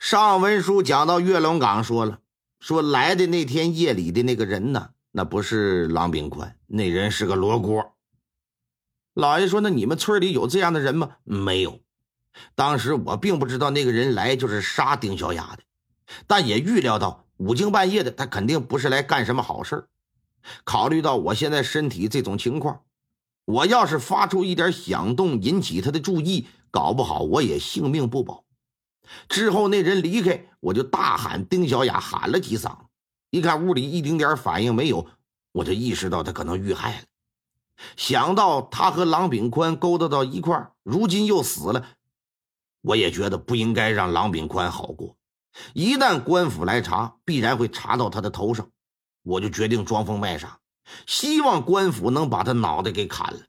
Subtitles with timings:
[0.00, 2.20] 上文书讲到岳龙岗说了，
[2.58, 7.92] 说来的那天夜里的那个人呢，那不是郎炳宽，那人是个罗锅。
[9.12, 11.80] 老爷说：“那你们村里有这样的人吗？”没有。
[12.54, 15.62] 当时我并不知道那个人来就是杀丁小雅的，
[16.26, 19.84] 但也预料到五更半夜的他肯定不是来干什么好事
[20.64, 22.80] 考虑到我现在身体这种情况，
[23.44, 28.44] 我要是发出一点响动引起他的注意，搞不好我也性命不保。
[29.28, 32.76] 之后那人离开，我就大喊丁小雅，喊了几嗓，
[33.30, 35.06] 一看屋里一丁点反应没有，
[35.52, 37.04] 我就意识到他可能遇害了。
[37.96, 41.86] 想到他和郎炳宽勾搭到一块如今又死了。
[42.82, 45.16] 我也觉得不应该让郎炳宽好过，
[45.74, 48.70] 一旦官府来查，必然会查到他的头上。
[49.22, 50.60] 我就决定装疯卖傻，
[51.06, 53.40] 希望官府能把他脑袋给砍了。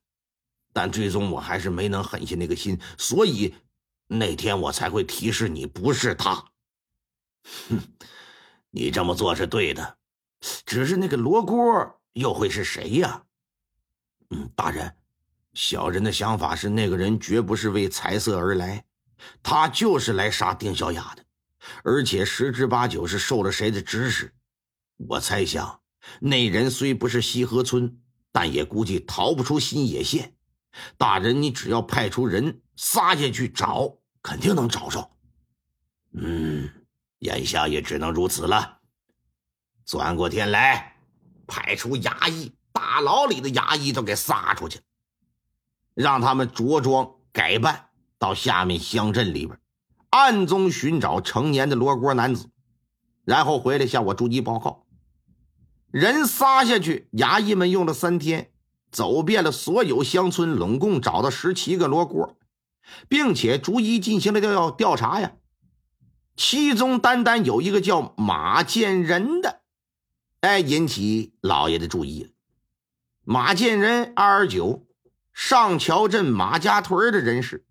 [0.74, 3.56] 但最终我还是没能狠下那个心，所以
[4.14, 6.36] 那天我才会提示你不是他。
[7.70, 7.80] 哼，
[8.70, 9.98] 你这么做是对的，
[10.66, 13.24] 只是那个罗锅又会是谁呀？
[14.32, 14.94] 嗯，大人，
[15.54, 18.84] 小人的想法是，那个人绝不是为财色而来。
[19.42, 21.24] 他就是来杀丁小雅的，
[21.84, 24.34] 而且十之八九是受了谁的指使。
[24.98, 25.80] 我猜想，
[26.20, 27.98] 那人虽不是西河村，
[28.34, 30.36] 但也估计逃不出新野县。
[30.98, 35.10] 大人，你只要派出人撒下去找，肯定能找着。
[36.14, 36.70] 嗯，
[37.20, 38.80] 眼下也只能如此了。
[39.86, 40.98] 转过天来，
[41.48, 44.80] 派出衙役，大牢里的衙役都给撒出去，
[45.94, 47.88] 让他们着装改扮。
[48.18, 49.60] 到下面乡镇里边，
[50.12, 52.52] 暗中寻找成年的罗锅男子，
[53.26, 54.86] 然后回来向我逐一报告。
[55.90, 58.52] 人撒下去，衙役们用了三天，
[58.92, 62.38] 走遍了所有乡村，拢共找到十七个罗锅，
[63.08, 65.34] 并且逐一进行了调调查呀。
[66.36, 69.62] 其中单单有一个叫马建仁的，
[70.40, 72.30] 哎，引起老爷的注意了。
[73.24, 74.88] 马建仁，二十九，
[75.34, 77.66] 上桥镇马家屯的人士。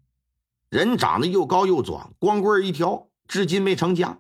[0.69, 4.19] 人长得又高又壮，光棍一条，至今没成家。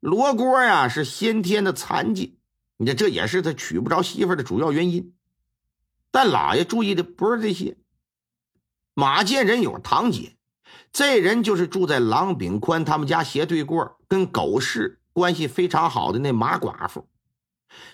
[0.00, 2.38] 罗锅呀是先天的残疾，
[2.78, 5.12] 你这也是他娶不着媳妇的主要原因。
[6.10, 7.76] 但老爷注意的不是这些。
[8.98, 10.34] 马建仁有堂姐，
[10.90, 17.06] 这人就是住在郎炳宽他们家斜对过，跟狗市关系非常好的那马寡妇。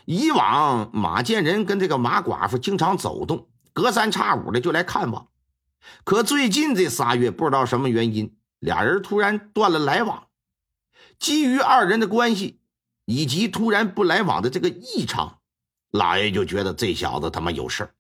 [0.07, 5.29] 以往马建仁跟这个马寡妇经常走动，隔三差五的就来看望。
[6.05, 10.29] 可最近这仨月，不知道什么原因，俩人突然断了来往。
[11.19, 12.61] 基于二人的关系
[13.05, 15.41] 以及突然不来往的这个异常，
[15.91, 17.91] 老爷就觉得这小子他妈有事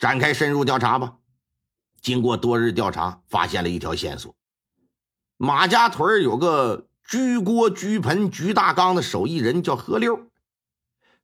[0.00, 1.18] 展开深入调查吧。
[2.02, 4.34] 经过多日调查，发现了一条线索：
[5.36, 10.28] 马家屯有个居锅、居盆、居大缸的手艺人，叫何六。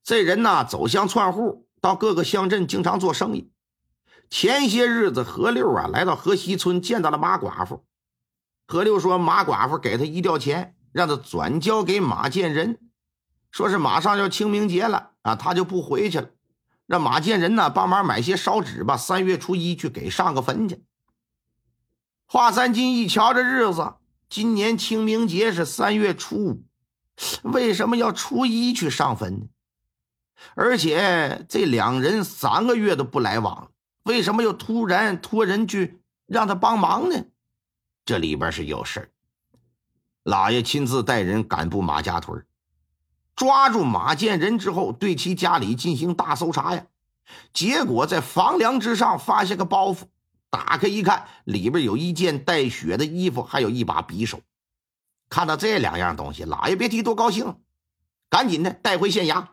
[0.05, 3.50] 这人呢，走乡串户，到各个乡镇经常做生意。
[4.31, 7.84] 前些日子，何六啊来到河西村，见到了马寡妇。
[8.67, 12.78] 何六说：“马寡妇给他一吊钱，让他转交给马建仁，
[13.50, 16.31] 说是马上要清明节了啊，他就不回去了，
[16.88, 20.82] 让马建仁呢帮忙买些烧纸吧，三月初一去给上个坟去。”
[22.26, 23.94] 华三金一瞧这日子，
[24.28, 26.65] 今年清明节是三月初五，
[27.44, 29.47] 为什么要初一去上坟呢？
[30.54, 33.70] 而且这两人三个月都不来往。
[34.05, 37.26] 为什么又突然托人去让他帮忙呢？
[38.06, 39.12] 这里边是有事
[40.22, 42.47] 老爷亲自带人赶赴马家屯，
[43.38, 46.87] 抓住马建仁之后，对其家里进行大搜查呀。
[47.53, 50.00] 结果在房梁之上发现个包袱，
[50.50, 54.41] 打开一看，里边有一件带血的衣服，还有一把匕首。
[55.31, 57.54] 看到这两样东西，老爷别提多高兴，
[58.28, 59.47] 赶紧的带回县衙。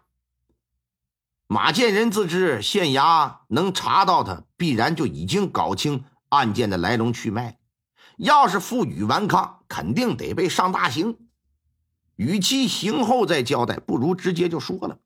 [1.45, 7.59] 马建仁自知县衙能查到他，必然就已经搞清案件的来龙去脉。
[8.17, 11.19] 要是负隅顽抗，肯定得被上大刑。
[12.15, 14.99] 与其行后再交代，不如直接就说了，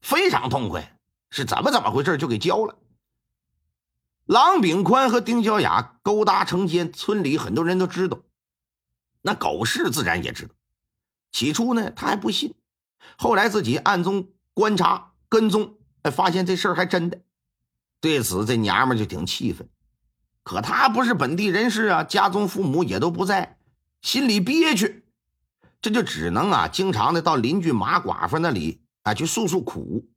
[0.00, 0.98] 非常痛快。
[1.30, 2.76] 是怎么怎么回事，就给交了。
[4.24, 8.20] 郎炳宽和丁小雅勾搭成奸，村里很多人都知道，
[9.22, 10.54] 那狗氏自然也知道。
[11.32, 12.54] 起初呢，他还不信，
[13.16, 15.12] 后来自己暗中观察。
[15.28, 17.20] 跟踪，哎，发现这事儿还真的。
[18.00, 19.68] 对此，这娘们就挺气愤。
[20.44, 23.58] 可她不是本地人士啊，家中父母也都不在，
[24.02, 25.04] 心里憋屈，
[25.80, 30.08] 这就只能啊，经常的到邻居马寡妇那里啊去诉诉苦。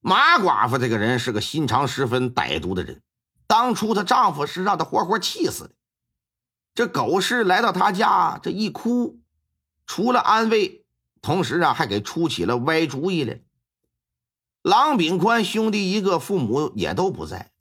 [0.00, 3.02] 马寡妇这个人是个心肠十分歹毒的人，
[3.46, 5.74] 当初她丈夫是让她活活气死的。
[6.74, 9.20] 这狗氏来到他家，这一哭，
[9.86, 10.86] 除了安慰，
[11.20, 13.42] 同时啊，还给出起了歪主意来。
[14.62, 17.52] 郎炳宽兄弟一个，父母也都不在。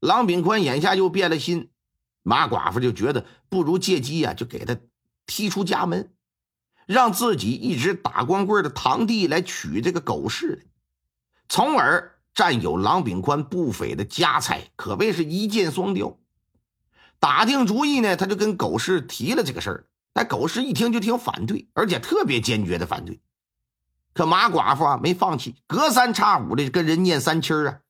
[0.00, 1.70] 郎炳宽眼下又变了心，
[2.22, 4.76] 马寡妇就觉得不如借机呀，就给他
[5.26, 6.14] 踢出家门，
[6.86, 10.62] 让自己一直打光棍的堂弟来娶这个狗氏来，
[11.48, 16.16] 从而占有郎炳宽不菲的家财，可谓是一箭双雕。
[17.18, 23.20] 打定主意呢，他就跟狗氏提了这个事儿，但狗氏一听就挺反对，而且特别坚决的反对。
[24.12, 27.80] 可马寡妇啊没放弃，隔三差五的跟人念三七啊，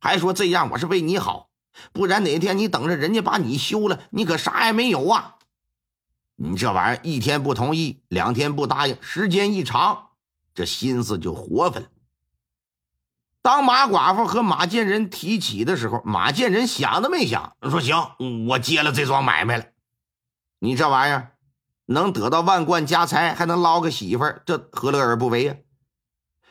[0.00, 1.50] 还说这样我是为你好，
[1.92, 5.36] 不然哪天你等着人家把你休了，你可啥也没有啊！
[6.42, 10.08] 你这玩意儿一天不同意，两天不答应，时间一长，
[10.54, 11.90] 这心思就活分。
[13.42, 17.94] 当马寡妇和马建仁提起的时候，马建仁想都没想，说：“行，
[18.48, 19.66] 我接了这桩买卖了。
[20.60, 21.36] 你这玩意儿。”
[21.90, 25.56] 能得到万贯家财，还能捞个媳妇，这何乐而不为呀？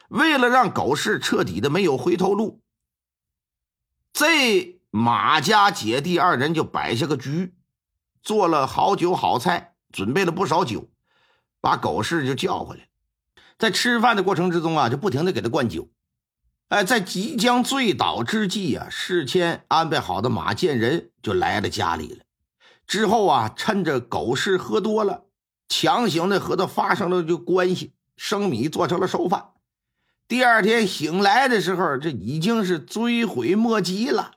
[0.09, 2.61] 为了让狗市彻底的没有回头路，
[4.11, 7.55] 这马家姐弟二人就摆下个局，
[8.21, 10.89] 做了好酒好菜，准备了不少酒，
[11.61, 12.87] 把狗氏就叫回来。
[13.57, 15.89] 在吃饭的过程之中啊，就不停的给他灌酒。
[16.69, 22.23] 哎，在即将醉倒之际啊，事先安排好的马建仁就来了家里了。
[22.85, 25.25] 之后啊，趁着狗氏喝多了。
[25.67, 29.49] 强行的和他发生了就关系，生米做成了熟饭。
[30.27, 34.33] 第二天醒来的时候，这已经是追悔莫及了。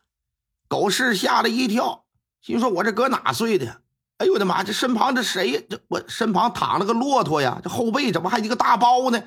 [0.68, 2.06] 狗氏吓了一跳，
[2.40, 3.81] 心说：“我这搁哪睡的？
[4.22, 4.62] 哎呦我的妈！
[4.62, 5.60] 这身旁这谁呀？
[5.68, 7.60] 这我身旁躺了个骆驼呀！
[7.60, 9.20] 这后背怎么还一个大包呢？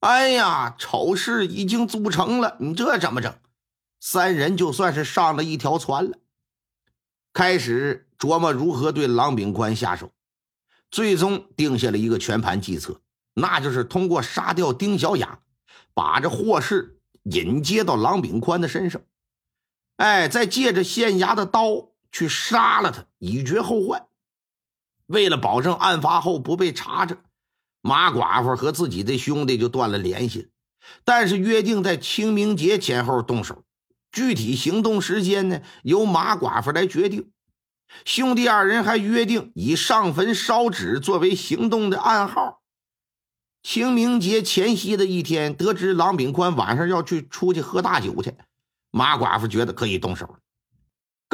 [0.00, 3.32] 哎呀，丑事已经组成了，你这怎么整？
[4.00, 6.18] 三人就算是上了一条船了，
[7.32, 10.10] 开始琢磨如何对郎炳宽下手。
[10.90, 13.00] 最终定下了一个全盘计策，
[13.34, 15.38] 那就是通过杀掉丁小雅，
[15.94, 19.00] 把这祸事引接到郎炳宽的身上，
[19.98, 24.06] 哎，再借着县衙的刀去杀了他，以绝后患。
[25.06, 27.18] 为了保证案发后不被查着，
[27.80, 30.48] 马寡妇和自己的兄弟就断了联系。
[31.04, 33.64] 但是约定在清明节前后动手，
[34.12, 37.32] 具体行动时间呢，由马寡妇来决定。
[38.04, 42.62] 兄弟二人还约定以上坟烧纸作为行动的暗号。
[43.64, 48.36] 清明节前夕的一天，得知郎炳宽晚上要去出去喝大酒去，
[48.92, 50.38] 马寡妇觉得可以动手了。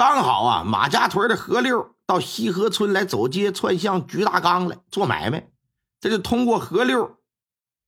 [0.00, 5.50] 刚好啊，马家屯的何六到西河村来走街串巷举大缸来做买卖，
[6.00, 7.19] 这就通过何六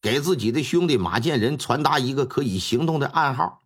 [0.02, 3.62] 给自己的兄弟马建仁传达一个可以行动的暗号。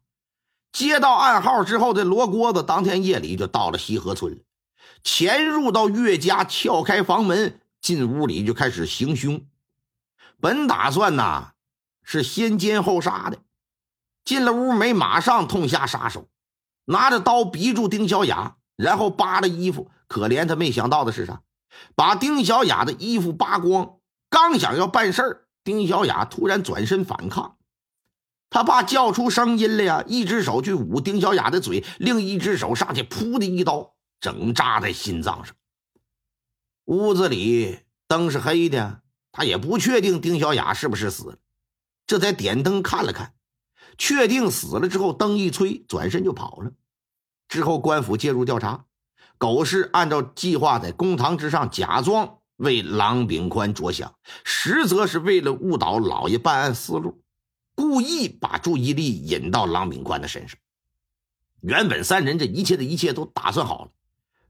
[0.70, 4.38] 接到暗号之后的罗锅子，当天夜里就到了西河村了。
[5.02, 9.44] 潜入到岳家，撬开房门，进屋里就开始行凶。
[10.40, 11.54] 本打算呐
[12.04, 13.38] 是先奸后杀的，
[14.24, 16.28] 进了屋没马上痛下杀手，
[16.86, 19.90] 拿着刀逼住丁小雅，然后扒了衣服。
[20.08, 21.42] 可怜他没想到的是啥？
[21.94, 23.98] 把丁小雅的衣服扒光，
[24.30, 27.56] 刚想要办事儿，丁小雅突然转身反抗。
[28.48, 33.94] 他爸叫出声音来呀，一只手去捂丁小雅的嘴，另一只手上去噗的一刀。
[34.18, 35.54] 整扎在心脏上。
[36.86, 41.36] 屋子里灯是黑的，他也不确定丁小雅是不是死了。
[42.06, 43.34] 这才点灯看了看，
[43.98, 46.72] 确定死了之后，灯一吹，转身就跑了。
[47.48, 48.84] 之后官府介入调查，
[49.38, 54.14] 狗氏按照计划在公堂之上假装为郎炳宽着想，
[54.44, 57.22] 实则是为了误导老爷办案思路，
[57.74, 60.58] 故意把注意力引到郎炳宽的身上。
[61.60, 63.90] 原本三人这一切的一切都打算好了。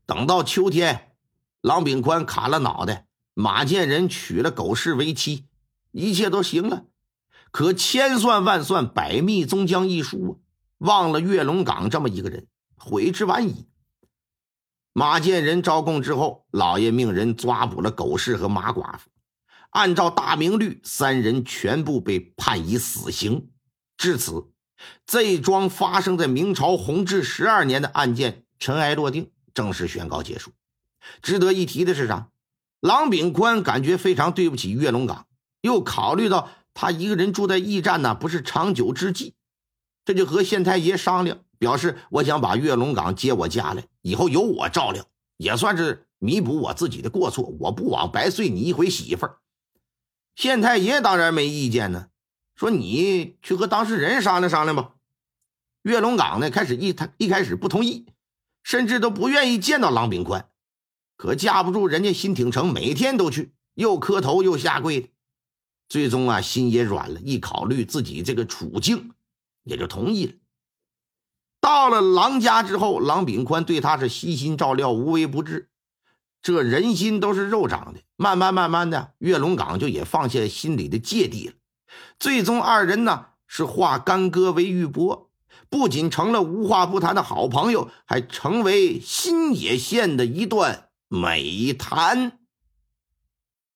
[0.06, 1.12] 等到秋天，
[1.60, 5.46] 郎炳宽砍了脑袋，马建仁娶了狗氏为妻，
[5.92, 6.84] 一切都行了。
[7.50, 10.32] 可千算万算，百密终将一疏啊！
[10.78, 13.66] 忘了岳龙岗这么一个人，悔之晚矣。
[14.92, 19.10] 马建仁招供之后，老爷命人抓捕了狗氏和马寡妇，
[19.70, 23.50] 按照大明律，三人全部被判以死刑。
[23.96, 24.50] 至此，
[25.06, 29.30] 这桩发生在明朝弘治十二年的案件尘埃落定。
[29.54, 30.52] 正式宣告结束。
[31.22, 32.28] 值得一提的是啥？
[32.80, 35.26] 郎炳宽感觉非常对不起岳龙岗，
[35.62, 39.34] 又考虑到他一个人住在驿站呢，不是长久之计，
[40.04, 45.06] 这就和县太爷商量，表示我想把岳龙岗接我家来，以后由我照料，
[45.38, 47.56] 也算是弥补我自己的过错。
[47.60, 49.38] 我不枉白睡你一回媳妇儿。
[50.34, 52.08] 县太爷当然没意见呢，
[52.54, 54.92] 说你去和当事人商量商量吧。
[55.82, 58.06] 岳龙岗呢，开始一他一开始不同意。
[58.62, 60.50] 甚至都不愿意见到郎炳宽，
[61.16, 65.08] 可架不住人家辛挺成每天都去，又磕头又下跪的。
[65.88, 69.12] 最终啊，心也软了，一考虑自己这个处境，
[69.62, 70.32] 也就同意了。
[71.60, 75.68] 到了郎家之后，郎炳宽对他是悉心照料，无微不至。
[76.42, 81.54] 这人心都是肉长的，慢慢慢慢的，岳龙岗就也放下心里的芥蒂了。
[82.18, 85.26] 最终，二人呢是化干戈为玉帛，
[85.68, 92.38] 不仅成了无话不谈的好朋友，还成为新野县的一段美谈。